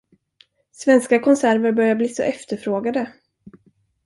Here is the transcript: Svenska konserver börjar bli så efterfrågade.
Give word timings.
Svenska 0.71 1.19
konserver 1.19 1.71
börjar 1.71 1.95
bli 1.95 2.09
så 2.09 2.23
efterfrågade. 2.23 3.11